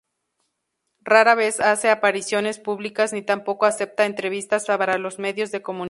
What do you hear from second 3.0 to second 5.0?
ni tampoco acepta entrevistas para